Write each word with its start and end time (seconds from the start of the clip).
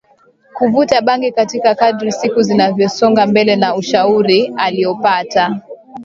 kuvuta 0.53 1.01
bangi 1.01 1.33
lakini 1.37 1.75
kadri 1.75 2.11
siku 2.11 2.41
zilivyosonga 2.41 3.25
mbele 3.27 3.55
na 3.55 3.75
ushauri 3.75 4.53
aliopata 4.57 5.61